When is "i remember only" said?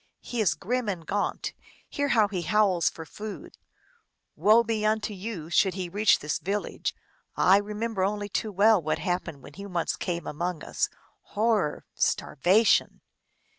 7.51-8.27